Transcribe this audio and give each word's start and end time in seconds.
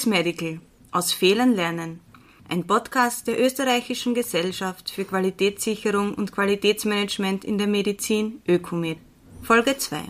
CS 0.00 0.06
Medical 0.06 0.60
aus 0.92 1.12
Fehlern 1.12 1.52
lernen. 1.54 2.00
Ein 2.48 2.66
Podcast 2.66 3.26
der 3.26 3.38
österreichischen 3.38 4.14
Gesellschaft 4.14 4.90
für 4.90 5.04
Qualitätssicherung 5.04 6.14
und 6.14 6.32
Qualitätsmanagement 6.32 7.44
in 7.44 7.58
der 7.58 7.66
Medizin 7.66 8.40
Ökomed. 8.48 8.96
Folge 9.42 9.76
2. 9.76 10.04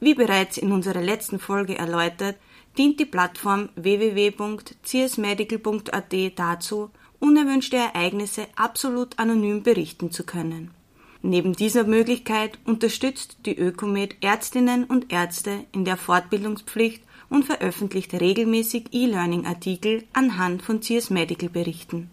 Wie 0.00 0.14
bereits 0.14 0.58
in 0.58 0.70
unserer 0.70 1.00
letzten 1.00 1.38
Folge 1.38 1.78
erläutert, 1.78 2.36
dient 2.76 3.00
die 3.00 3.06
Plattform 3.06 3.70
www.csmedical.at 3.74 6.14
dazu, 6.36 6.90
unerwünschte 7.20 7.76
Ereignisse 7.76 8.48
absolut 8.56 9.18
anonym 9.18 9.62
berichten 9.62 10.10
zu 10.10 10.24
können. 10.24 10.72
Neben 11.22 11.54
dieser 11.54 11.84
Möglichkeit 11.84 12.58
unterstützt 12.66 13.38
die 13.46 13.58
Ökomed 13.58 14.22
Ärztinnen 14.22 14.84
und 14.84 15.10
Ärzte 15.10 15.64
in 15.72 15.86
der 15.86 15.96
Fortbildungspflicht 15.96 17.02
und 17.30 17.46
veröffentlicht 17.46 18.12
regelmäßig 18.12 18.88
E-Learning-Artikel 18.92 20.04
anhand 20.12 20.62
von 20.62 20.80
CS 20.80 21.08
Medical 21.08 21.48
Berichten. 21.48 22.10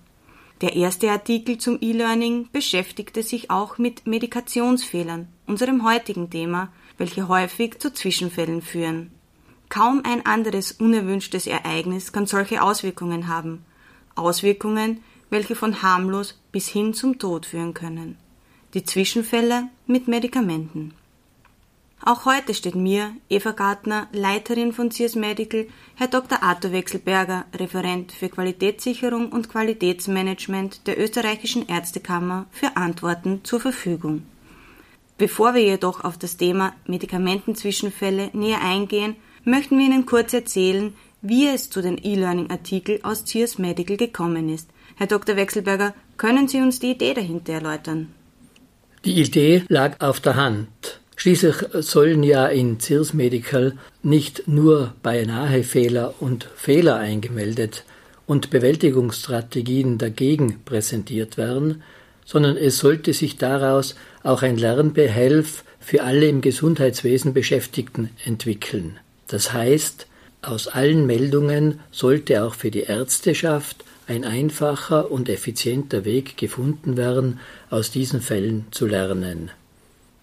Der 0.61 0.77
erste 0.77 1.11
Artikel 1.11 1.57
zum 1.57 1.77
E-Learning 1.81 2.47
beschäftigte 2.53 3.21
sich 3.21 3.51
auch 3.51 3.77
mit 3.77 4.07
Medikationsfehlern, 4.07 5.27
unserem 5.45 5.83
heutigen 5.83 6.29
Thema, 6.29 6.71
welche 6.97 7.27
häufig 7.27 7.79
zu 7.79 7.91
Zwischenfällen 7.93 8.61
führen. 8.61 9.11
Kaum 9.67 10.01
ein 10.05 10.25
anderes 10.25 10.71
unerwünschtes 10.71 11.45
Ereignis 11.45 12.13
kann 12.13 12.25
solche 12.25 12.61
Auswirkungen 12.61 13.27
haben. 13.27 13.65
Auswirkungen, 14.15 15.03
welche 15.29 15.55
von 15.55 15.81
harmlos 15.81 16.39
bis 16.53 16.69
hin 16.69 16.93
zum 16.93 17.19
Tod 17.19 17.45
führen 17.45 17.73
können 17.73 18.17
die 18.73 18.83
Zwischenfälle 18.83 19.69
mit 19.85 20.07
Medikamenten. 20.07 20.93
Auch 22.03 22.25
heute 22.25 22.53
steht 22.53 22.75
mir, 22.75 23.11
Eva 23.27 23.51
Gartner, 23.51 24.07
Leiterin 24.13 24.71
von 24.71 24.89
CS 24.89 25.15
Medical, 25.15 25.67
Herr 25.95 26.07
Dr. 26.07 26.43
Arthur 26.43 26.71
Wechselberger, 26.71 27.45
Referent 27.55 28.11
für 28.11 28.29
Qualitätssicherung 28.29 29.31
und 29.31 29.49
Qualitätsmanagement 29.49 30.87
der 30.87 30.99
österreichischen 30.99 31.67
Ärztekammer, 31.67 32.45
für 32.51 32.77
Antworten 32.77 33.43
zur 33.43 33.59
Verfügung. 33.59 34.23
Bevor 35.17 35.55
wir 35.55 35.63
jedoch 35.63 36.03
auf 36.03 36.17
das 36.17 36.37
Thema 36.37 36.73
Medikamentenzwischenfälle 36.85 38.29
näher 38.33 38.61
eingehen, 38.61 39.15
möchten 39.43 39.79
wir 39.79 39.85
Ihnen 39.87 40.05
kurz 40.05 40.33
erzählen, 40.33 40.93
wie 41.21 41.47
es 41.47 41.71
zu 41.71 41.81
den 41.81 41.97
E-Learning-Artikeln 41.97 43.03
aus 43.03 43.25
CS 43.25 43.57
Medical 43.57 43.97
gekommen 43.97 44.49
ist. 44.49 44.69
Herr 44.95 45.07
Dr. 45.07 45.35
Wechselberger, 45.35 45.95
können 46.17 46.47
Sie 46.47 46.61
uns 46.61 46.79
die 46.79 46.91
Idee 46.91 47.15
dahinter 47.15 47.53
erläutern? 47.53 48.13
Die 49.03 49.19
Idee 49.19 49.63
lag 49.67 49.99
auf 49.99 50.19
der 50.19 50.35
Hand. 50.35 51.01
Schließlich 51.19 51.55
sollen 51.73 52.21
ja 52.21 52.45
in 52.45 52.79
CIRS 52.79 53.15
Medical 53.15 53.73
nicht 54.03 54.47
nur 54.47 54.93
Beinahe-Fehler 55.01 56.13
und 56.19 56.47
Fehler 56.55 56.97
eingemeldet 56.97 57.83
und 58.27 58.51
Bewältigungsstrategien 58.51 59.97
dagegen 59.97 60.61
präsentiert 60.63 61.35
werden, 61.35 61.81
sondern 62.23 62.55
es 62.55 62.77
sollte 62.77 63.13
sich 63.13 63.37
daraus 63.37 63.95
auch 64.21 64.43
ein 64.43 64.57
Lernbehelf 64.57 65.63
für 65.79 66.03
alle 66.03 66.27
im 66.27 66.41
Gesundheitswesen 66.41 67.33
Beschäftigten 67.33 68.11
entwickeln. 68.23 68.99
Das 69.25 69.53
heißt, 69.53 70.05
aus 70.43 70.67
allen 70.67 71.07
Meldungen 71.07 71.79
sollte 71.89 72.43
auch 72.43 72.53
für 72.53 72.69
die 72.69 72.81
Ärzteschaft 72.81 73.83
ein 74.05 74.23
einfacher 74.23 75.09
und 75.09 75.29
effizienter 75.29 76.05
Weg 76.05 76.37
gefunden 76.37 76.95
werden, 76.95 77.39
aus 77.71 77.89
diesen 77.89 78.21
Fällen 78.21 78.67
zu 78.69 78.85
lernen. 78.85 79.49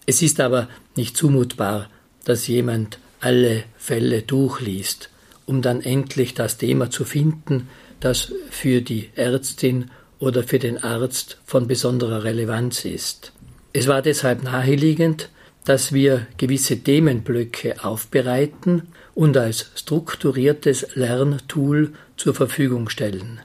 Es 0.07 0.23
ist 0.23 0.41
aber 0.41 0.69
nicht 0.97 1.17
zumutbar, 1.17 1.89
dass 2.25 2.47
jemand 2.47 2.99
alle 3.21 3.65
Fälle 3.77 4.23
durchliest, 4.23 5.11
um 5.47 5.63
dann 5.63 5.81
endlich 5.81 6.35
das 6.35 6.59
Thema 6.59 6.91
zu 6.91 7.05
finden, 7.05 7.69
das 8.01 8.33
für 8.51 8.83
die 8.83 9.11
Ärztin 9.15 9.91
oder 10.19 10.43
für 10.43 10.59
den 10.59 10.83
Arzt 10.83 11.39
von 11.45 11.67
besonderer 11.67 12.25
Relevanz 12.25 12.85
ist. 12.85 13.33
Es 13.73 13.89
war 13.89 14.03
deshalb 14.03 14.43
naheliegend, 14.43 15.31
dass 15.65 15.93
wir 15.93 16.27
gewisse 16.37 16.79
Themenblöcke 16.79 17.83
aufbereiten 17.83 18.89
und 19.15 19.37
als 19.37 19.71
strukturiertes 19.75 20.95
Lerntool 20.95 21.95
zur 22.17 22.35
Verfügung 22.35 22.89
stellen. 22.91 23.41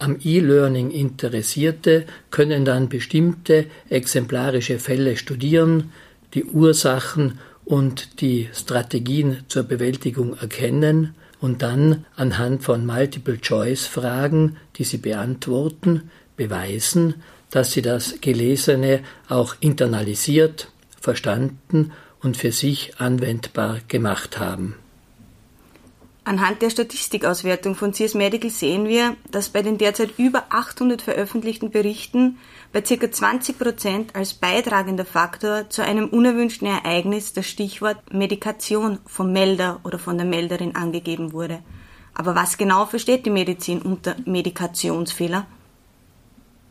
Am 0.00 0.18
E-Learning 0.22 0.90
Interessierte 0.90 2.06
können 2.30 2.64
dann 2.64 2.88
bestimmte 2.88 3.66
exemplarische 3.90 4.78
Fälle 4.78 5.16
studieren, 5.16 5.92
die 6.34 6.44
Ursachen 6.44 7.40
und 7.64 8.20
die 8.20 8.48
Strategien 8.54 9.38
zur 9.48 9.64
Bewältigung 9.64 10.36
erkennen 10.38 11.14
und 11.40 11.62
dann 11.62 12.04
anhand 12.16 12.62
von 12.62 12.86
Multiple-Choice-Fragen, 12.86 14.56
die 14.76 14.84
sie 14.84 14.98
beantworten, 14.98 16.10
beweisen, 16.36 17.14
dass 17.50 17.72
sie 17.72 17.82
das 17.82 18.20
Gelesene 18.20 19.00
auch 19.28 19.56
internalisiert, 19.60 20.70
verstanden 21.00 21.92
und 22.20 22.36
für 22.36 22.52
sich 22.52 22.98
anwendbar 22.98 23.80
gemacht 23.88 24.38
haben. 24.38 24.76
Anhand 26.28 26.60
der 26.60 26.68
Statistikauswertung 26.68 27.74
von 27.74 27.92
CS 27.92 28.12
Medical 28.12 28.50
sehen 28.50 28.86
wir, 28.86 29.16
dass 29.30 29.48
bei 29.48 29.62
den 29.62 29.78
derzeit 29.78 30.10
über 30.18 30.44
800 30.50 31.00
veröffentlichten 31.00 31.70
Berichten 31.70 32.36
bei 32.70 32.82
ca. 32.82 33.10
20 33.10 33.58
Prozent 33.58 34.14
als 34.14 34.34
beitragender 34.34 35.06
Faktor 35.06 35.70
zu 35.70 35.82
einem 35.82 36.06
unerwünschten 36.06 36.68
Ereignis 36.68 37.32
das 37.32 37.46
Stichwort 37.46 38.12
Medikation 38.12 38.98
vom 39.06 39.32
Melder 39.32 39.80
oder 39.84 39.98
von 39.98 40.18
der 40.18 40.26
Melderin 40.26 40.76
angegeben 40.76 41.32
wurde. 41.32 41.60
Aber 42.12 42.34
was 42.34 42.58
genau 42.58 42.84
versteht 42.84 43.24
die 43.24 43.30
Medizin 43.30 43.80
unter 43.80 44.14
Medikationsfehler? 44.26 45.46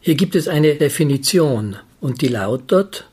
Hier 0.01 0.13
gibt 0.13 0.35
es 0.35 0.47
eine 0.47 0.75
Definition 0.75 1.77
und 1.99 2.21
die 2.21 2.27
lautet, 2.27 3.09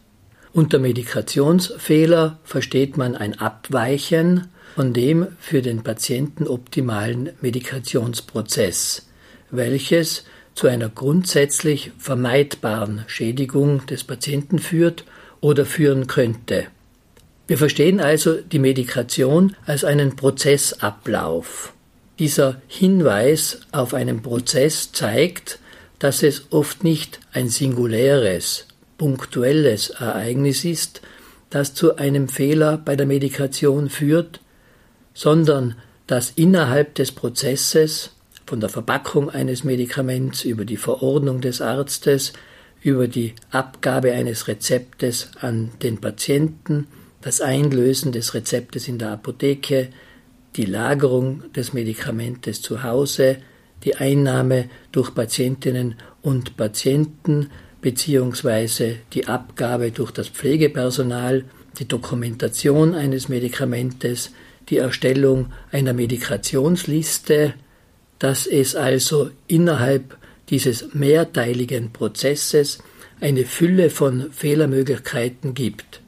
unter 0.53 0.79
Medikationsfehler 0.79 2.39
versteht 2.45 2.99
man 2.99 3.17
ein 3.17 3.39
Abweichen 3.39 4.49
von 4.75 4.93
dem 4.93 5.29
für 5.39 5.63
den 5.63 5.83
Patienten 5.83 6.49
optimalen 6.49 7.31
Medikationsprozess, 7.41 9.07
welches 9.51 10.25
zu 10.55 10.67
einer 10.67 10.89
grundsätzlich 10.89 11.93
vermeidbaren 11.99 13.05
Schädigung 13.07 13.87
des 13.87 14.05
Patienten 14.05 14.59
führt 14.59 15.05
oder 15.41 15.65
führen 15.65 16.07
könnte. 16.07 16.67
Wir 17.47 17.59
verstehen 17.59 18.01
also 18.01 18.41
die 18.41 18.59
Medikation 18.59 19.55
als 19.67 19.85
einen 19.85 20.17
Prozessablauf. 20.17 21.73
Dieser 22.19 22.61
Hinweis 22.67 23.61
auf 23.71 23.95
einen 23.95 24.23
Prozess 24.23 24.93
zeigt, 24.93 25.59
dass 25.99 26.23
es 26.23 26.47
oft 26.51 26.83
nicht 26.83 27.21
ein 27.33 27.49
singuläres, 27.49 28.67
punktuelles 28.99 29.91
Ereignis 29.91 30.65
ist, 30.65 31.03
das 31.51 31.75
zu 31.75 31.97
einem 31.97 32.29
Fehler 32.29 32.79
bei 32.79 32.97
der 32.97 33.07
Medikation 33.07 33.89
führt, 33.91 34.41
sondern 35.15 35.77
dass 36.07 36.31
innerhalb 36.31 36.95
des 36.97 37.13
Prozesses 37.13 38.11
von 38.47 38.61
der 38.61 38.69
Verpackung 38.69 39.31
eines 39.31 39.65
Medikaments 39.65 40.45
über 40.45 40.65
die 40.65 40.77
Verordnung 40.77 41.41
des 41.41 41.63
Arztes, 41.63 42.35
über 42.83 43.09
die 43.09 43.35
Abgabe 43.51 44.13
eines 44.13 44.47
Rezeptes 44.49 45.31
an 45.41 45.71
den 45.83 45.99
Patienten, 45.99 46.87
das 47.23 47.41
Einlösen 47.41 48.13
des 48.13 48.35
Rezeptes 48.35 48.87
in 48.87 48.99
der 48.99 49.13
Apotheke, 49.13 49.89
die 50.57 50.67
Lagerung 50.67 51.51
des 51.55 51.73
Medikamentes 51.73 52.61
zu 52.61 52.83
Hause, 52.83 53.39
die 53.85 53.97
Einnahme 53.97 54.69
durch 54.93 55.15
Patientinnen 55.15 55.95
und 56.21 56.57
Patienten 56.57 57.51
beziehungsweise 57.81 58.97
die 59.13 59.27
Abgabe 59.27 59.91
durch 59.91 60.11
das 60.11 60.29
Pflegepersonal, 60.29 61.45
die 61.79 61.89
Dokumentation 61.89 62.95
eines 62.95 63.29
Medikamentes, 63.29 64.33
die 64.69 64.79
Erstellung 64.79 65.53
einer 65.71 65.93
Medikationsliste, 65.93 67.55
dass 68.19 68.47
es 68.47 68.77
also 68.77 69.31
innerhalb 69.47 70.17
dieses 70.51 70.95
mehrteiligen 70.95 71.93
Prozesses 71.93 72.79
eine 73.21 73.45
Fülle 73.45 73.91
von 73.91 74.31
Fehlermöglichkeiten 74.33 75.55
gibt. 75.55 76.01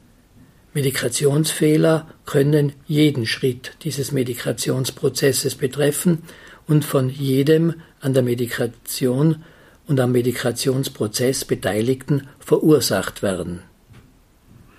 Medikationsfehler 0.75 2.06
können 2.26 2.75
jeden 2.87 3.25
Schritt 3.25 3.73
dieses 3.82 4.12
Medikationsprozesses 4.12 5.55
betreffen 5.55 6.23
und 6.67 6.85
von 6.85 7.09
jedem 7.09 7.75
an 8.00 8.12
der 8.12 8.23
Medikation 8.23 9.43
und 9.87 10.00
am 10.00 10.12
Medikationsprozess 10.12 11.44
Beteiligten 11.44 12.29
verursacht 12.41 13.23
werden. 13.23 13.62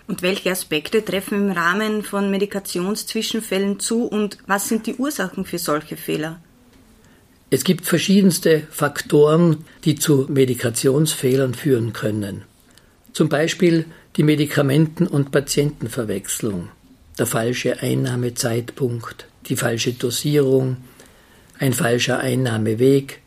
Und 0.07 0.21
welche 0.21 0.51
Aspekte 0.51 1.03
treffen 1.03 1.49
im 1.49 1.51
Rahmen 1.51 2.01
von 2.01 2.31
Medikationszwischenfällen 2.31 3.79
zu 3.79 4.05
und 4.05 4.37
was 4.47 4.69
sind 4.69 4.87
die 4.87 4.95
Ursachen 4.95 5.43
für 5.43 5.59
solche 5.59 5.97
Fehler? 5.97 6.39
Es 7.49 7.63
gibt 7.63 7.85
verschiedenste 7.85 8.67
Faktoren, 8.71 9.65
die 9.83 9.95
zu 9.95 10.25
Medikationsfehlern 10.29 11.53
führen 11.53 11.93
können. 11.93 12.43
Zum 13.13 13.29
Beispiel 13.29 13.85
die 14.15 14.23
Medikamenten- 14.23 15.07
und 15.07 15.31
Patientenverwechslung, 15.31 16.69
der 17.17 17.25
falsche 17.25 17.81
Einnahmezeitpunkt, 17.81 19.27
die 19.47 19.55
falsche 19.55 19.93
Dosierung, 19.93 20.77
ein 21.59 21.73
falscher 21.73 22.19
Einnahmeweg, 22.19 23.21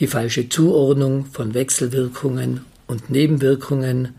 die 0.00 0.06
falsche 0.06 0.48
Zuordnung 0.48 1.26
von 1.26 1.54
Wechselwirkungen 1.54 2.64
und 2.86 3.10
Nebenwirkungen, 3.10 4.14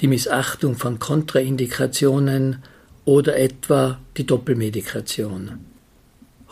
die 0.00 0.08
Missachtung 0.08 0.76
von 0.76 0.98
Kontraindikationen 0.98 2.62
oder 3.04 3.38
etwa 3.38 3.98
die 4.16 4.26
Doppelmedikation. 4.26 5.58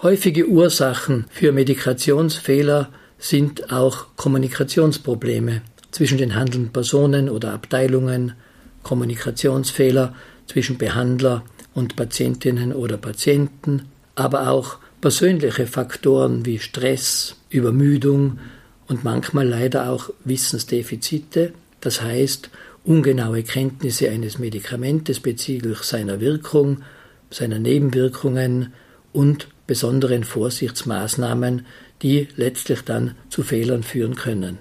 Häufige 0.03 0.47
Ursachen 0.47 1.25
für 1.31 1.53
Medikationsfehler 1.53 2.91
sind 3.19 3.73
auch 3.73 4.07
Kommunikationsprobleme 4.17 5.63
zwischen 5.91 6.19
den 6.19 6.35
handelnden 6.35 6.73
Personen 6.73 7.29
oder 7.29 7.53
Abteilungen, 7.53 8.35
Kommunikationsfehler 8.83 10.15
zwischen 10.47 10.79
Behandler 10.79 11.45
und 11.75 11.97
Patientinnen 11.97 12.73
oder 12.73 12.97
Patienten, 12.97 13.87
aber 14.15 14.51
auch 14.51 14.79
persönliche 15.01 15.67
Faktoren 15.67 16.45
wie 16.45 16.59
Stress, 16.59 17.37
Übermüdung 17.51 18.39
und 18.87 19.05
manchmal 19.05 19.47
leider 19.47 19.91
auch 19.91 20.11
Wissensdefizite, 20.25 21.53
das 21.81 22.03
heißt 22.03 22.51
ungenaue 22.85 23.43
Kenntnisse 23.43 24.11
eines 24.11 24.39
Medikamentes 24.39 25.21
bezüglich 25.21 25.79
seiner 25.79 26.21
Wirkung, 26.21 26.83
seiner 27.31 27.59
Nebenwirkungen 27.59 28.73
und 29.13 29.49
besonderen 29.67 30.25
Vorsichtsmaßnahmen, 30.25 31.67
die 32.03 32.29
letztlich 32.37 32.83
dann 32.83 33.15
zu 33.29 33.43
Fehlern 33.43 33.83
führen 33.83 34.15
können. 34.15 34.59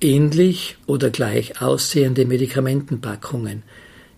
Ähnlich 0.00 0.76
oder 0.86 1.10
gleich 1.10 1.60
aussehende 1.60 2.24
Medikamentenpackungen, 2.24 3.62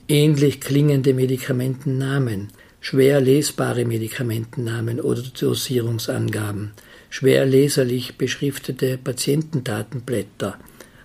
ähnlich 0.09 0.61
klingende 0.61 1.15
Medikamentennamen, 1.15 2.49
schwer 2.81 3.21
lesbare 3.21 3.85
Medikamentennamen 3.85 5.01
oder 5.01 5.23
Dosierungsangaben, 5.23 6.73
schwer 7.11 7.45
leserlich 7.47 8.17
beschriftete 8.17 8.99
Patientendatenblätter, 8.99 10.59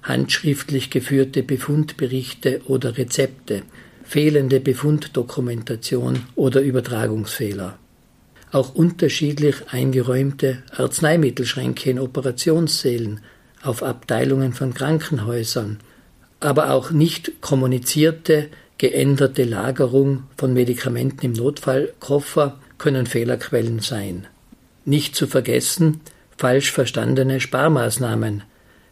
handschriftlich 0.03 0.89
geführte 0.89 1.43
Befundberichte 1.43 2.61
oder 2.65 2.97
Rezepte, 2.97 3.63
fehlende 4.03 4.59
Befunddokumentation 4.59 6.23
oder 6.35 6.61
Übertragungsfehler. 6.61 7.77
Auch 8.51 8.73
unterschiedlich 8.73 9.55
eingeräumte 9.69 10.63
Arzneimittelschränke 10.75 11.89
in 11.91 11.99
Operationssälen, 11.99 13.21
auf 13.61 13.83
Abteilungen 13.83 14.53
von 14.53 14.73
Krankenhäusern, 14.73 15.79
aber 16.39 16.71
auch 16.71 16.91
nicht 16.91 17.41
kommunizierte, 17.41 18.47
geänderte 18.77 19.43
Lagerung 19.43 20.23
von 20.37 20.53
Medikamenten 20.53 21.25
im 21.25 21.33
Notfallkoffer 21.33 22.59
können 22.77 23.05
Fehlerquellen 23.05 23.79
sein. 23.79 24.25
Nicht 24.85 25.15
zu 25.15 25.27
vergessen 25.27 25.99
falsch 26.39 26.71
verstandene 26.71 27.41
Sparmaßnahmen, 27.41 28.43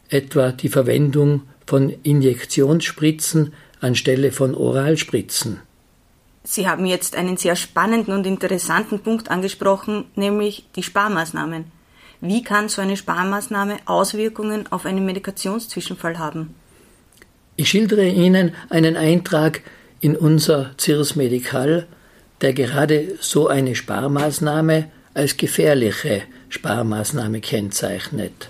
etwa 0.08 0.52
die 0.52 0.68
Verwendung 0.68 1.42
von 1.66 1.90
Injektionsspritzen 2.02 3.52
anstelle 3.80 4.32
von 4.32 4.54
Oralspritzen. 4.54 5.60
Sie 6.44 6.66
haben 6.66 6.86
jetzt 6.86 7.14
einen 7.14 7.36
sehr 7.36 7.56
spannenden 7.56 8.14
und 8.14 8.26
interessanten 8.26 9.00
Punkt 9.00 9.30
angesprochen, 9.30 10.06
nämlich 10.14 10.64
die 10.76 10.82
Sparmaßnahmen. 10.82 11.64
Wie 12.20 12.42
kann 12.42 12.68
so 12.68 12.80
eine 12.80 12.96
Sparmaßnahme 12.96 13.76
Auswirkungen 13.84 14.66
auf 14.72 14.86
einen 14.86 15.04
Medikationszwischenfall 15.04 16.18
haben? 16.18 16.54
Ich 17.56 17.68
schildere 17.68 18.08
Ihnen 18.08 18.54
einen 18.70 18.96
Eintrag 18.96 19.62
in 20.00 20.16
unser 20.16 20.70
CIRS 20.78 21.16
Medical, 21.16 21.86
der 22.40 22.54
gerade 22.54 23.16
so 23.20 23.48
eine 23.48 23.74
Sparmaßnahme 23.74 24.90
als 25.14 25.36
gefährliche 25.36 26.22
Sparmaßnahme 26.48 27.40
kennzeichnet. 27.40 28.48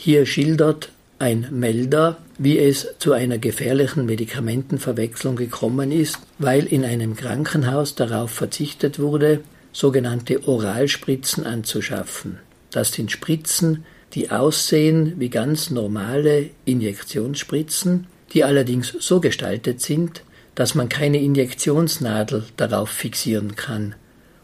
Hier 0.00 0.26
schildert 0.26 0.90
ein 1.18 1.48
Melder, 1.50 2.18
wie 2.38 2.56
es 2.56 2.86
zu 3.00 3.14
einer 3.14 3.38
gefährlichen 3.38 4.06
Medikamentenverwechslung 4.06 5.34
gekommen 5.34 5.90
ist, 5.90 6.20
weil 6.38 6.66
in 6.66 6.84
einem 6.84 7.16
Krankenhaus 7.16 7.96
darauf 7.96 8.30
verzichtet 8.30 9.00
wurde, 9.00 9.40
sogenannte 9.72 10.46
Oralspritzen 10.46 11.44
anzuschaffen. 11.44 12.38
Das 12.70 12.92
sind 12.92 13.10
Spritzen, 13.10 13.84
die 14.12 14.30
aussehen 14.30 15.14
wie 15.18 15.30
ganz 15.30 15.70
normale 15.70 16.50
Injektionsspritzen, 16.64 18.06
die 18.32 18.44
allerdings 18.44 18.94
so 19.00 19.18
gestaltet 19.18 19.80
sind, 19.80 20.22
dass 20.54 20.76
man 20.76 20.88
keine 20.88 21.20
Injektionsnadel 21.20 22.44
darauf 22.56 22.88
fixieren 22.88 23.56
kann 23.56 23.96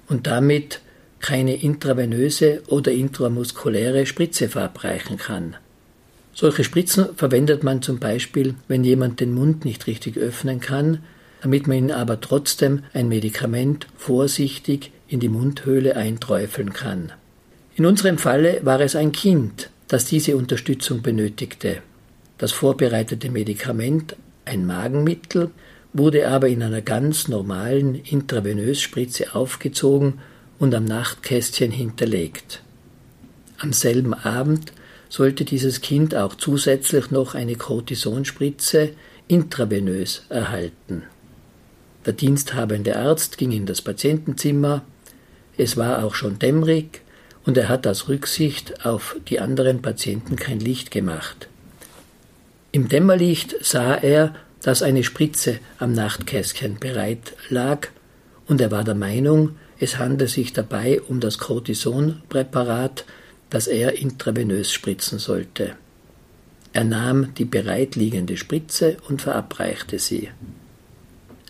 und 0.09 0.27
damit 0.27 0.81
keine 1.25 1.55
intravenöse 1.55 2.61
oder 2.67 2.93
intramuskuläre 2.93 4.05
Spritze 4.05 4.51
verabreichen 4.51 5.17
kann. 5.17 5.57
Solche 6.35 6.65
Spritzen 6.65 7.17
verwendet 7.17 7.65
man 7.65 7.81
zum 7.81 7.99
Beispiel, 7.99 8.57
wenn 8.69 8.85
jemand 8.85 9.21
den 9.21 9.33
Mund 9.33 9.65
nicht 9.65 9.87
richtig 9.87 10.19
öffnen 10.19 10.61
kann, 10.61 10.99
damit 11.41 11.67
man 11.67 11.79
ihn 11.79 11.93
aber 11.93 12.21
trotzdem 12.21 12.83
ein 12.93 13.09
Medikament 13.09 13.87
vorsichtig 13.97 14.91
in 15.09 15.19
die 15.19 15.31
Mundhöhle 15.31 15.97
einträufeln 15.97 16.75
kann. 16.75 17.11
In 17.75 17.87
unserem 17.87 18.19
Falle 18.19 18.61
war 18.63 18.83
es 18.83 18.95
ein 18.95 19.13
Kind, 19.13 19.71
das 19.89 20.05
diese 20.05 20.37
Unterstützung 20.37 21.01
benötigte. 21.01 21.79
Das 22.37 22.53
vorbereitete 22.53 23.31
Medikament, 23.31 24.15
ein 24.45 24.67
Magenmittel, 24.67 25.53
wurde 25.95 26.29
aber 26.29 26.49
in 26.49 26.63
einer 26.63 26.83
ganz 26.83 27.29
normalen 27.29 27.95
Intravenösspritze 27.95 29.35
aufgezogen 29.35 30.21
und 30.59 30.75
am 30.75 30.85
Nachtkästchen 30.85 31.71
hinterlegt. 31.71 32.63
Am 33.59 33.73
selben 33.73 34.15
Abend 34.15 34.73
sollte 35.09 35.45
dieses 35.45 35.81
Kind 35.81 36.15
auch 36.15 36.35
zusätzlich 36.35 37.11
noch 37.11 37.35
eine 37.35 37.57
Cortisonspritze 37.57 38.91
intravenös 39.29 40.25
erhalten. 40.29 41.05
Der 42.07 42.13
diensthabende 42.13 42.97
Arzt 42.97 43.39
ging 43.39 43.53
in 43.53 43.67
das 43.67 43.81
Patientenzimmer. 43.81 44.83
Es 45.57 45.77
war 45.77 46.05
auch 46.05 46.15
schon 46.15 46.39
dämmerig 46.39 47.01
und 47.45 47.57
er 47.57 47.69
hat 47.69 47.87
aus 47.87 48.09
Rücksicht 48.09 48.85
auf 48.85 49.17
die 49.29 49.41
anderen 49.41 49.83
Patienten 49.83 50.37
kein 50.37 50.61
Licht 50.61 50.91
gemacht. 50.91 51.49
Im 52.73 52.89
Dämmerlicht 52.89 53.55
sah 53.65 53.95
er, 53.95 54.35
dass 54.61 54.83
eine 54.83 55.05
Spritze 55.05 55.61
am 55.79 55.93
Nachtkästchen 55.93 56.79
bereit 56.81 57.35
lag, 57.49 57.89
und 58.47 58.61
er 58.61 58.71
war 58.71 58.85
der 58.85 58.95
Meinung, 58.95 59.57
es 59.85 59.99
handle 59.99 60.29
sich 60.29 60.53
dabei 60.53 61.01
um 61.03 61.21
das 61.21 61.39
Cortisonpräparat, 61.39 63.05
das 63.51 63.67
er 63.67 63.99
intravenös 63.99 64.73
spritzen 64.73 65.19
sollte. 65.19 65.77
Er 66.73 66.85
nahm 66.85 67.35
die 67.35 67.45
bereitliegende 67.45 68.37
Spritze 68.37 68.97
und 69.09 69.23
verabreichte 69.23 69.99
sie. 69.99 70.31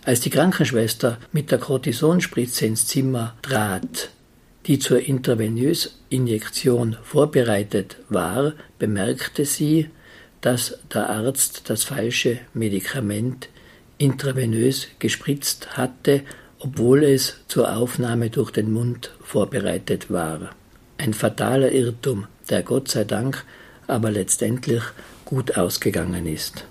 Als 0.05 0.21
die 0.21 0.31
Krankenschwester 0.31 1.19
mit 1.33 1.51
der 1.51 1.59
Cortisonspritze 1.59 2.67
ins 2.67 2.87
Zimmer 2.87 3.35
trat, 3.41 4.11
die 4.67 4.79
zur 4.79 5.01
Intravenösinjektion 5.01 6.97
vorbereitet 7.03 7.97
war, 8.09 8.53
bemerkte 8.79 9.47
sie, 9.47 9.89
dass 10.41 10.79
der 10.93 11.09
Arzt 11.09 11.71
das 11.71 11.85
falsche 11.85 12.39
Medikament 12.53 13.49
intravenös 13.97 14.89
gespritzt 14.99 15.77
hatte, 15.77 16.23
obwohl 16.65 17.05
es 17.05 17.37
zur 17.47 17.77
Aufnahme 17.77 18.31
durch 18.31 18.51
den 18.51 18.73
Mund 18.73 19.11
vorbereitet 19.23 20.11
war. 20.11 20.51
Ein 20.97 21.13
fataler 21.13 21.71
Irrtum, 21.71 22.27
der 22.49 22.63
Gott 22.63 22.89
sei 22.89 23.05
Dank 23.05 23.45
aber 23.87 24.11
letztendlich 24.11 24.83
gut 25.27 25.59
ausgegangen 25.59 26.27
ist. 26.27 26.65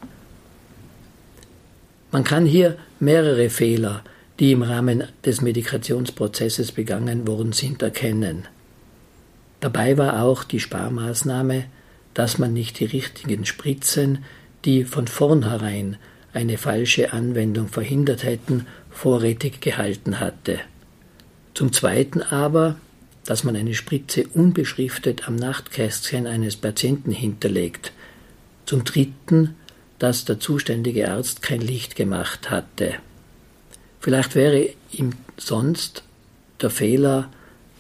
Man 2.12 2.24
kann 2.24 2.46
hier 2.46 2.78
mehrere 3.00 3.50
Fehler 3.50 4.04
die 4.40 4.52
im 4.52 4.64
Rahmen 4.64 5.04
des 5.26 5.42
Medikationsprozesses 5.42 6.72
begangen 6.72 7.28
worden 7.28 7.54
sind, 7.54 7.82
erkennen. 7.82 8.48
Dabei 9.60 9.98
war 9.98 10.24
auch 10.24 10.44
die 10.44 10.60
Sparmaßnahme, 10.60 11.66
dass 12.14 12.40
man 12.40 12.54
nicht 12.54 12.80
die 12.80 12.86
richtigen 12.86 13.46
Spritzen, 13.46 14.26
die 14.66 14.84
von 14.84 15.08
vornherein 15.08 15.98
eine 16.34 16.58
falsche 16.58 17.14
Anwendung 17.14 17.68
verhindert 17.68 18.24
hätten, 18.24 18.66
vorrätig 18.94 19.62
gehalten 19.62 20.20
hatte. 20.20 20.60
Zum 21.54 21.74
Zweiten 21.74 22.22
aber, 22.22 22.78
dass 23.26 23.44
man 23.44 23.56
eine 23.56 23.74
Spritze 23.74 24.26
unbeschriftet 24.34 25.28
am 25.28 25.36
Nachtkästchen 25.36 26.28
eines 26.28 26.56
Patienten 26.56 27.12
hinterlegt. 27.12 27.92
Zum 28.66 28.84
Dritten, 28.84 29.56
dass 30.00 30.26
der 30.26 30.40
zuständige 30.40 31.10
Arzt 31.12 31.42
kein 31.42 31.62
Licht 31.62 31.96
gemacht 31.96 32.50
hatte. 32.50 32.96
Vielleicht 34.00 34.36
wäre 34.36 34.70
ihm 34.92 35.12
sonst 35.38 36.04
der 36.62 36.70
Fehler 36.70 37.30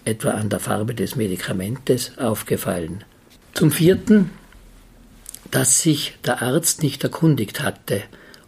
etwa 0.06 0.32
an 0.32 0.50
der 0.50 0.60
Farbe 0.60 0.94
des 0.94 1.16
Medikamentes 1.16 2.18
aufgefallen. 2.18 3.04
Zum 3.54 3.72
vierten, 3.72 4.30
dass 5.52 5.82
sich 5.82 6.18
der 6.26 6.42
Arzt 6.42 6.82
nicht 6.82 7.04
erkundigt 7.04 7.62
hatte, 7.62 8.02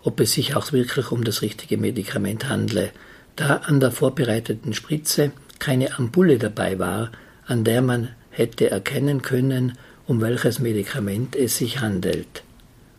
ob 0.06 0.20
es 0.20 0.34
sich 0.34 0.56
auch 0.56 0.72
wirklich 0.72 1.12
um 1.12 1.24
das 1.24 1.42
richtige 1.42 1.78
Medikament 1.78 2.48
handle, 2.48 2.92
da 3.36 3.58
an 3.58 3.80
der 3.80 3.92
vorbereiteten 3.92 4.74
Spritze 4.74 5.32
keine 5.60 5.98
Ampulle 5.98 6.38
dabei 6.38 6.78
war, 6.80 7.12
an 7.48 7.64
der 7.64 7.82
man 7.82 8.10
hätte 8.30 8.70
erkennen 8.70 9.24
können, 9.24 9.78
um 10.06 10.22
welches 10.22 10.60
Medikament 10.60 11.36
es 11.36 11.58
sich 11.58 11.82
handelt. 11.82 12.44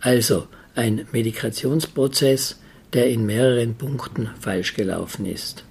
Also 0.01 0.49
ein 0.75 1.07
Medikationsprozess, 1.13 2.61
der 2.93 3.09
in 3.09 3.25
mehreren 3.25 3.77
Punkten 3.77 4.31
falsch 4.41 4.75
gelaufen 4.75 5.27
ist. 5.27 5.65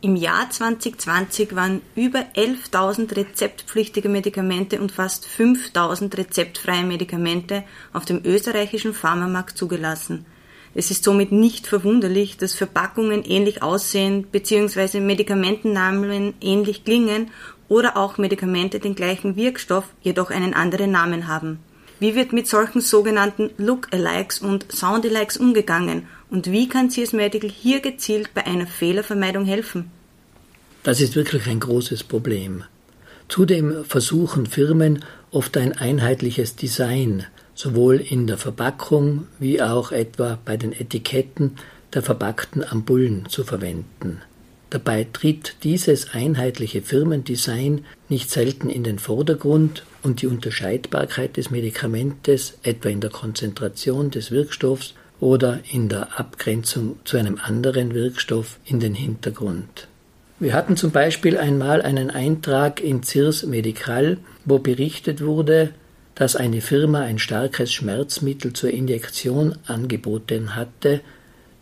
Im 0.00 0.16
Jahr 0.16 0.50
2020 0.50 1.54
waren 1.54 1.82
über 1.94 2.20
11.000 2.36 3.16
rezeptpflichtige 3.16 4.08
Medikamente 4.08 4.80
und 4.80 4.92
fast 4.92 5.26
5.000 5.26 6.16
rezeptfreie 6.16 6.84
Medikamente 6.84 7.64
auf 7.92 8.04
dem 8.04 8.22
österreichischen 8.24 8.92
Pharmamarkt 8.92 9.56
zugelassen. 9.56 10.26
Es 10.74 10.90
ist 10.90 11.04
somit 11.04 11.30
nicht 11.30 11.66
verwunderlich, 11.66 12.36
dass 12.36 12.54
Verpackungen 12.54 13.24
ähnlich 13.24 13.62
aussehen 13.62 14.24
bzw. 14.24 15.00
Medikamentennamen 15.00 16.34
ähnlich 16.40 16.84
klingen 16.84 17.30
oder 17.68 17.96
auch 17.96 18.18
Medikamente 18.18 18.80
den 18.80 18.94
gleichen 18.94 19.36
Wirkstoff, 19.36 19.84
jedoch 20.02 20.30
einen 20.30 20.52
anderen 20.52 20.90
Namen 20.90 21.28
haben. 21.28 21.60
Wie 22.00 22.16
wird 22.16 22.32
mit 22.32 22.48
solchen 22.48 22.80
sogenannten 22.80 23.50
Look-alikes 23.56 24.40
und 24.40 24.70
Sound-alikes 24.72 25.36
umgegangen 25.36 26.06
und 26.28 26.50
wie 26.50 26.68
kann 26.68 26.90
CS 26.90 27.12
Medical 27.12 27.48
hier 27.48 27.80
gezielt 27.80 28.34
bei 28.34 28.44
einer 28.44 28.66
Fehlervermeidung 28.66 29.44
helfen? 29.44 29.90
Das 30.82 31.00
ist 31.00 31.14
wirklich 31.14 31.46
ein 31.46 31.60
großes 31.60 32.02
Problem. 32.04 32.64
Zudem 33.28 33.84
versuchen 33.84 34.46
Firmen 34.46 35.04
oft 35.30 35.56
ein 35.56 35.72
einheitliches 35.72 36.56
Design, 36.56 37.26
sowohl 37.54 37.96
in 37.96 38.26
der 38.26 38.38
Verpackung 38.38 39.26
wie 39.38 39.62
auch 39.62 39.92
etwa 39.92 40.38
bei 40.44 40.56
den 40.56 40.72
Etiketten 40.72 41.52
der 41.92 42.02
verpackten 42.02 42.64
Ampullen 42.64 43.28
zu 43.28 43.44
verwenden. 43.44 44.20
Dabei 44.70 45.06
tritt 45.12 45.56
dieses 45.62 46.14
einheitliche 46.14 46.82
Firmendesign 46.82 47.84
nicht 48.08 48.28
selten 48.28 48.68
in 48.68 48.82
den 48.82 48.98
Vordergrund 48.98 49.84
und 50.02 50.20
die 50.20 50.26
Unterscheidbarkeit 50.26 51.36
des 51.36 51.50
Medikamentes, 51.50 52.58
etwa 52.64 52.88
in 52.88 53.00
der 53.00 53.10
Konzentration 53.10 54.10
des 54.10 54.32
Wirkstoffs 54.32 54.94
oder 55.20 55.60
in 55.70 55.88
der 55.88 56.18
Abgrenzung 56.18 56.96
zu 57.04 57.16
einem 57.16 57.38
anderen 57.40 57.94
Wirkstoff, 57.94 58.58
in 58.64 58.80
den 58.80 58.94
Hintergrund. 58.94 59.86
Wir 60.40 60.54
hatten 60.54 60.76
zum 60.76 60.90
Beispiel 60.90 61.38
einmal 61.38 61.80
einen 61.80 62.10
Eintrag 62.10 62.80
in 62.80 63.04
Cirs 63.04 63.46
Medical, 63.46 64.18
wo 64.44 64.58
berichtet 64.58 65.24
wurde, 65.24 65.70
dass 66.14 66.36
eine 66.36 66.60
Firma 66.60 67.00
ein 67.00 67.18
starkes 67.18 67.72
Schmerzmittel 67.72 68.52
zur 68.52 68.70
Injektion 68.70 69.56
angeboten 69.66 70.54
hatte, 70.54 71.00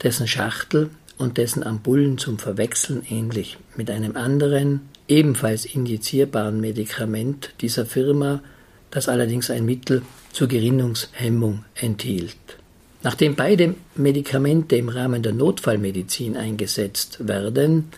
dessen 0.03 0.29
Schachtel 0.29 0.91
und 1.17 1.39
dessen 1.39 1.63
Ampullen 1.63 2.19
zum 2.19 2.39
Verwechseln 2.39 3.03
ähnlich 3.09 3.59
mit 3.77 3.91
einem 3.91 4.17
anderen, 4.17 4.89
ebenfalls 5.09 5.65
injizierbaren 5.65 6.61
Medikament 6.61 7.55
dieser 7.61 7.87
Firma, 7.87 8.43
das 8.91 9.09
allerdings 9.09 9.51
ein 9.51 9.65
Mittel 9.65 10.03
zur 10.33 10.49
Gerinnungshemmung 10.49 11.65
enthielt. 11.75 12.37
Nachdem 13.03 13.35
beide 13.35 13.75
Medikamente 13.97 14.77
im 14.77 14.89
Rahmen 14.89 15.23
der 15.23 15.33
Notfallmedizin 15.33 16.37
eingesetzt 16.37 17.27
werden, 17.27 17.89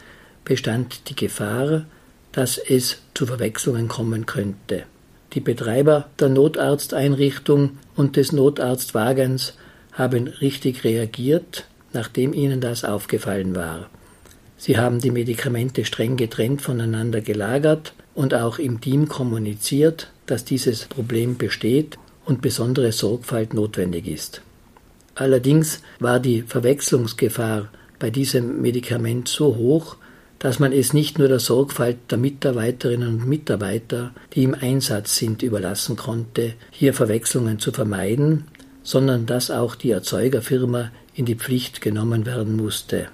bestand 0.45 1.09
die 1.11 1.17
Gefahr, 1.17 1.85
dass 2.33 2.59
es 2.59 2.99
zu 3.13 3.27
Verwechslungen 3.27 3.89
kommen 3.89 4.25
könnte. 4.27 4.85
Die 5.35 5.41
Betreiber 5.41 6.07
der 6.19 6.29
Notarzteinrichtung 6.29 7.79
und 7.97 8.17
des 8.17 8.33
Notarztwagens 8.33 9.55
haben 9.93 10.29
richtig 10.29 10.85
reagiert 10.85 11.67
nachdem 11.95 12.35
ihnen 12.35 12.61
das 12.61 12.85
aufgefallen 12.85 13.55
war. 13.55 13.89
Sie 14.59 14.77
haben 14.77 14.99
die 14.99 15.11
Medikamente 15.11 15.85
streng 15.85 16.17
getrennt 16.17 16.61
voneinander 16.61 17.21
gelagert 17.21 17.95
und 18.15 18.35
auch 18.35 18.59
im 18.59 18.81
Team 18.81 19.09
kommuniziert, 19.09 20.11
dass 20.27 20.45
dieses 20.45 20.85
Problem 20.87 21.37
besteht 21.37 21.97
und 22.25 22.43
besondere 22.43 22.93
Sorgfalt 22.93 23.55
notwendig 23.55 24.07
ist. 24.07 24.43
Allerdings 25.15 25.81
war 26.01 26.19
die 26.19 26.43
Verwechslungsgefahr 26.43 27.69
bei 27.99 28.11
diesem 28.11 28.61
Medikament 28.61 29.29
so 29.29 29.57
hoch, 29.57 29.97
dass 30.45 30.59
man 30.59 30.73
es 30.73 30.93
nicht 30.93 31.19
nur 31.19 31.29
der 31.29 31.39
Sorgfalt 31.39 31.97
der 32.11 32.19
Mitarbeiterinnen 32.19 33.09
und 33.09 33.27
Mitarbeiter, 33.27 34.13
die 34.35 34.43
im 34.43 34.53
Einsatz 34.53 35.17
sind, 35.17 35.43
überlassen 35.43 35.97
konnte, 35.97 36.53
hier 36.71 36.93
Verwechslungen 36.93 37.59
zu 37.61 37.73
vermeiden, 37.73 38.45
sondern 38.83 39.25
dass 39.25 39.51
auch 39.51 39.75
die 39.75 39.91
Erzeugerfirma 39.91 40.91
in 41.15 41.25
die 41.25 41.37
Pflicht 41.37 41.81
genommen 41.81 42.27
werden 42.27 42.57
musste. 42.57 43.09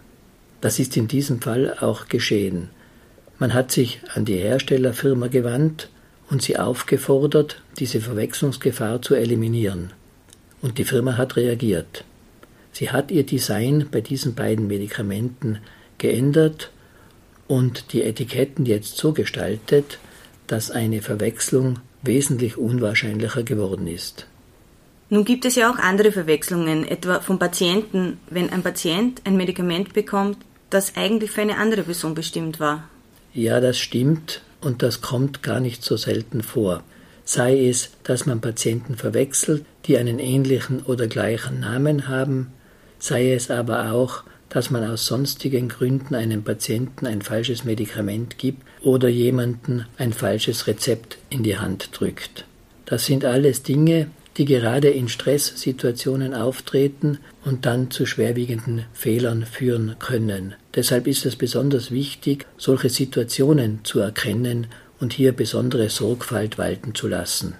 Das 0.60 0.80
ist 0.80 0.96
in 0.96 1.06
diesem 1.06 1.40
Fall 1.40 1.76
auch 1.78 2.08
geschehen. 2.08 2.70
Man 3.38 3.54
hat 3.54 3.70
sich 3.70 4.00
an 4.12 4.24
die 4.24 4.38
Herstellerfirma 4.38 5.28
gewandt 5.28 5.88
und 6.30 6.42
sie 6.42 6.58
aufgefordert, 6.58 7.62
diese 7.78 8.00
Verwechslungsgefahr 8.00 9.02
zu 9.02 9.14
eliminieren. 9.14 9.92
Und 10.62 10.78
die 10.78 10.84
Firma 10.84 11.16
hat 11.16 11.36
reagiert. 11.36 12.02
Sie 12.72 12.90
hat 12.90 13.12
ihr 13.12 13.24
Design 13.24 13.86
bei 13.88 14.00
diesen 14.00 14.34
beiden 14.34 14.66
Medikamenten 14.66 15.60
geändert 15.96 16.72
und 17.50 17.92
die 17.92 18.02
Etiketten 18.02 18.64
jetzt 18.64 18.96
so 18.96 19.12
gestaltet, 19.12 19.98
dass 20.46 20.70
eine 20.70 21.02
Verwechslung 21.02 21.80
wesentlich 22.00 22.56
unwahrscheinlicher 22.56 23.42
geworden 23.42 23.88
ist. 23.88 24.26
Nun 25.08 25.24
gibt 25.24 25.44
es 25.44 25.56
ja 25.56 25.68
auch 25.68 25.76
andere 25.76 26.12
Verwechslungen, 26.12 26.86
etwa 26.86 27.18
von 27.18 27.40
Patienten, 27.40 28.18
wenn 28.30 28.50
ein 28.50 28.62
Patient 28.62 29.20
ein 29.24 29.36
Medikament 29.36 29.94
bekommt, 29.94 30.38
das 30.70 30.96
eigentlich 30.96 31.32
für 31.32 31.40
eine 31.40 31.56
andere 31.56 31.82
Person 31.82 32.14
bestimmt 32.14 32.60
war. 32.60 32.88
Ja, 33.34 33.58
das 33.58 33.80
stimmt 33.80 34.42
und 34.60 34.82
das 34.84 35.00
kommt 35.00 35.42
gar 35.42 35.58
nicht 35.58 35.82
so 35.82 35.96
selten 35.96 36.44
vor. 36.44 36.84
Sei 37.24 37.66
es, 37.66 37.90
dass 38.04 38.26
man 38.26 38.40
Patienten 38.40 38.94
verwechselt, 38.94 39.64
die 39.86 39.98
einen 39.98 40.20
ähnlichen 40.20 40.82
oder 40.82 41.08
gleichen 41.08 41.58
Namen 41.58 42.06
haben, 42.06 42.52
sei 43.00 43.32
es 43.32 43.50
aber 43.50 43.90
auch, 43.90 44.22
dass 44.50 44.70
man 44.70 44.84
aus 44.84 45.06
sonstigen 45.06 45.68
Gründen 45.68 46.14
einem 46.14 46.42
Patienten 46.44 47.06
ein 47.06 47.22
falsches 47.22 47.64
Medikament 47.64 48.36
gibt 48.36 48.62
oder 48.82 49.08
jemanden 49.08 49.86
ein 49.96 50.12
falsches 50.12 50.66
Rezept 50.66 51.18
in 51.30 51.42
die 51.42 51.56
Hand 51.56 51.88
drückt. 51.92 52.44
Das 52.84 53.06
sind 53.06 53.24
alles 53.24 53.62
Dinge, 53.62 54.08
die 54.36 54.44
gerade 54.44 54.88
in 54.88 55.08
Stresssituationen 55.08 56.34
auftreten 56.34 57.18
und 57.44 57.66
dann 57.66 57.90
zu 57.90 58.06
schwerwiegenden 58.06 58.84
Fehlern 58.92 59.44
führen 59.44 59.96
können. 59.98 60.54
Deshalb 60.74 61.06
ist 61.06 61.26
es 61.26 61.36
besonders 61.36 61.90
wichtig, 61.90 62.46
solche 62.56 62.88
Situationen 62.88 63.80
zu 63.84 64.00
erkennen 64.00 64.66
und 65.00 65.12
hier 65.12 65.32
besondere 65.32 65.88
Sorgfalt 65.88 66.58
walten 66.58 66.94
zu 66.94 67.08
lassen. 67.08 67.54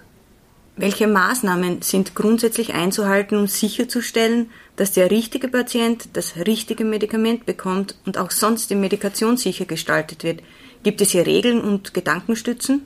Welche 0.77 1.07
Maßnahmen 1.07 1.81
sind 1.81 2.15
grundsätzlich 2.15 2.73
einzuhalten, 2.73 3.37
um 3.37 3.47
sicherzustellen, 3.47 4.49
dass 4.77 4.93
der 4.93 5.11
richtige 5.11 5.47
Patient 5.47 6.09
das 6.13 6.37
richtige 6.37 6.85
Medikament 6.85 7.45
bekommt 7.45 7.95
und 8.05 8.17
auch 8.17 8.31
sonst 8.31 8.69
die 8.69 8.75
Medikation 8.75 9.37
sicher 9.37 9.65
gestaltet 9.65 10.23
wird? 10.23 10.41
Gibt 10.83 11.01
es 11.01 11.11
hier 11.11 11.25
Regeln 11.25 11.61
und 11.61 11.93
Gedankenstützen? 11.93 12.83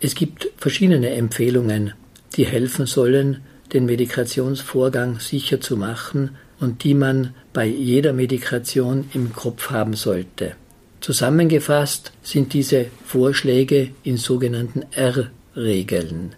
Es 0.00 0.14
gibt 0.14 0.50
verschiedene 0.56 1.10
Empfehlungen 1.10 1.92
die 2.38 2.46
helfen 2.46 2.86
sollen, 2.86 3.40
den 3.72 3.84
Medikationsvorgang 3.84 5.20
sicher 5.20 5.60
zu 5.60 5.76
machen 5.76 6.36
und 6.60 6.84
die 6.84 6.94
man 6.94 7.34
bei 7.52 7.66
jeder 7.66 8.12
Medikation 8.12 9.10
im 9.12 9.32
Kopf 9.32 9.70
haben 9.70 9.94
sollte. 9.94 10.54
Zusammengefasst 11.00 12.12
sind 12.22 12.52
diese 12.54 12.86
Vorschläge 13.04 13.90
in 14.02 14.16
sogenannten 14.16 14.84
R-Regeln. 14.92 16.34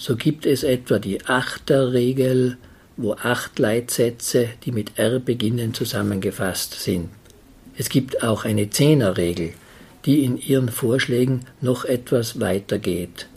So 0.00 0.16
gibt 0.16 0.46
es 0.46 0.62
etwa 0.62 0.98
die 0.98 1.26
Achterregel, 1.26 2.56
wo 2.96 3.12
acht 3.12 3.58
Leitsätze, 3.58 4.48
die 4.64 4.72
mit 4.72 4.98
R 4.98 5.20
beginnen, 5.20 5.74
zusammengefasst 5.74 6.72
sind. 6.72 7.10
Es 7.76 7.90
gibt 7.90 8.22
auch 8.22 8.46
eine 8.46 8.70
Zehnerregel, 8.70 9.52
die 10.06 10.24
in 10.24 10.38
ihren 10.38 10.70
Vorschlägen 10.70 11.42
noch 11.60 11.84
etwas 11.84 12.40
weiter 12.40 12.78
geht. 12.78 13.28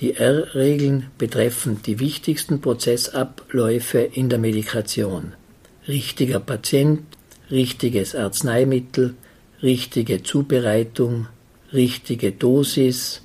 Die 0.00 0.14
R-Regeln 0.14 1.06
betreffen 1.16 1.80
die 1.86 1.98
wichtigsten 1.98 2.60
Prozessabläufe 2.60 4.00
in 4.00 4.28
der 4.28 4.38
Medikation. 4.38 5.32
Richtiger 5.88 6.40
Patient, 6.40 7.04
richtiges 7.50 8.14
Arzneimittel, 8.14 9.14
richtige 9.62 10.22
Zubereitung, 10.22 11.28
richtige 11.72 12.32
Dosis, 12.32 13.22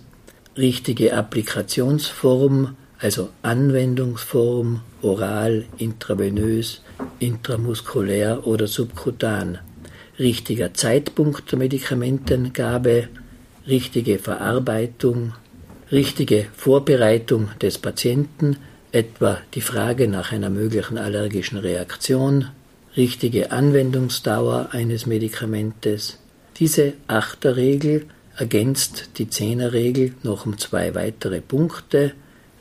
richtige 0.57 1.13
Applikationsform, 1.13 2.75
also 2.99 3.29
Anwendungsform, 3.43 4.81
oral, 5.01 5.65
intravenös, 5.77 6.81
intramuskulär 7.19 8.47
oder 8.47 8.67
subkutan, 8.67 9.59
richtiger 10.17 10.73
Zeitpunkt 10.73 11.51
der 11.51 11.59
Medikamentengabe, 11.59 13.07
richtige 13.67 14.17
Verarbeitung, 14.17 15.33
richtige 15.91 16.47
Vorbereitung 16.55 17.49
des 17.61 17.77
Patienten, 17.77 18.57
etwa 18.91 19.37
die 19.53 19.61
Frage 19.61 20.07
nach 20.07 20.31
einer 20.31 20.49
möglichen 20.49 20.97
allergischen 20.97 21.59
Reaktion, 21.59 22.47
richtige 22.95 23.51
Anwendungsdauer 23.51 24.69
eines 24.71 25.05
Medikamentes. 25.05 26.17
Diese 26.57 26.93
Achterregel 27.07 28.07
ergänzt 28.37 29.09
die 29.17 29.29
Zehnerregel 29.29 30.13
noch 30.23 30.45
um 30.45 30.57
zwei 30.57 30.95
weitere 30.95 31.41
Punkte. 31.41 32.13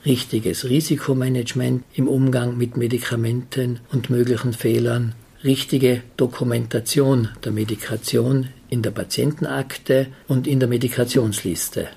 Richtiges 0.05 0.65
Risikomanagement 0.65 1.85
im 1.95 2.09
Umgang 2.09 2.57
mit 2.57 2.77
Medikamenten 2.77 3.81
und 3.93 4.09
möglichen 4.09 4.53
Fehlern, 4.53 5.15
richtige 5.43 6.03
Dokumentation 6.17 7.29
der 7.45 7.53
Medikation 7.53 8.49
in 8.71 8.83
der 8.83 8.93
Patientenakte 8.93 10.07
und 10.29 10.47
in 10.47 10.61
der 10.61 10.69
Medikationsliste. 10.69 11.89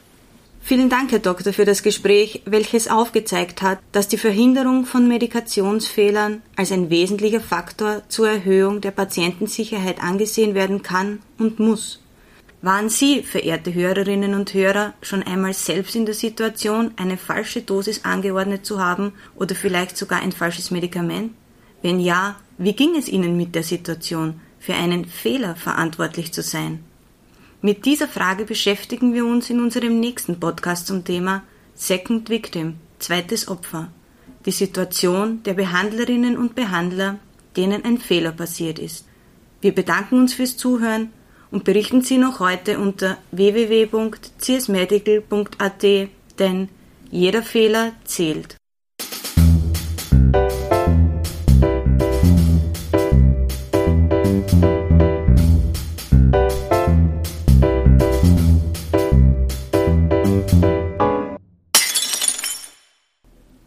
Vielen 0.61 0.89
Dank, 0.89 1.11
Herr 1.11 1.19
Doktor, 1.19 1.53
für 1.53 1.65
das 1.65 1.81
Gespräch, 1.83 2.41
welches 2.45 2.89
aufgezeigt 2.89 3.61
hat, 3.61 3.79
dass 3.91 4.07
die 4.07 4.17
Verhinderung 4.17 4.85
von 4.85 5.07
Medikationsfehlern 5.07 6.41
als 6.55 6.71
ein 6.71 6.89
wesentlicher 6.89 7.41
Faktor 7.41 8.03
zur 8.07 8.29
Erhöhung 8.29 8.81
der 8.81 8.91
Patientensicherheit 8.91 10.03
angesehen 10.03 10.53
werden 10.53 10.83
kann 10.83 11.19
und 11.37 11.59
muss. 11.59 11.99
Waren 12.61 12.89
Sie, 12.89 13.23
verehrte 13.23 13.73
Hörerinnen 13.73 14.33
und 14.33 14.53
Hörer, 14.53 14.93
schon 15.01 15.23
einmal 15.23 15.53
selbst 15.53 15.95
in 15.95 16.05
der 16.05 16.13
Situation, 16.13 16.91
eine 16.97 17.15
falsche 17.15 17.61
Dosis 17.61 18.03
angeordnet 18.03 18.65
zu 18.65 18.83
haben 18.83 19.13
oder 19.35 19.55
vielleicht 19.55 19.95
sogar 19.95 20.21
ein 20.21 20.33
falsches 20.33 20.69
Medikament? 20.69 21.31
Wenn 21.81 22.01
ja, 22.01 22.35
wie 22.57 22.73
ging 22.73 22.97
es 22.97 23.07
Ihnen 23.07 23.37
mit 23.37 23.55
der 23.55 23.63
Situation, 23.63 24.41
für 24.59 24.73
einen 24.73 25.05
Fehler 25.05 25.55
verantwortlich 25.55 26.33
zu 26.33 26.41
sein? 26.41 26.83
Mit 27.61 27.85
dieser 27.85 28.09
Frage 28.09 28.43
beschäftigen 28.43 29.13
wir 29.13 29.25
uns 29.25 29.49
in 29.49 29.61
unserem 29.61 30.01
nächsten 30.01 30.37
Podcast 30.37 30.87
zum 30.87 31.05
Thema 31.05 31.43
Second 31.75 32.29
Victim, 32.29 32.75
zweites 32.99 33.47
Opfer, 33.47 33.89
die 34.45 34.51
Situation 34.51 35.43
der 35.43 35.53
Behandlerinnen 35.53 36.37
und 36.37 36.55
Behandler, 36.55 37.19
denen 37.55 37.85
ein 37.85 37.99
Fehler 37.99 38.33
passiert 38.33 38.79
ist. 38.79 39.05
Wir 39.61 39.73
bedanken 39.73 40.19
uns 40.19 40.33
fürs 40.33 40.57
Zuhören 40.57 41.11
und 41.51 41.63
berichten 41.63 42.01
Sie 42.01 42.17
noch 42.17 42.39
heute 42.39 42.79
unter 42.79 43.19
www.csmedical.at, 43.31 45.83
denn 46.37 46.69
jeder 47.11 47.43
Fehler 47.43 47.91
zählt. 48.05 48.58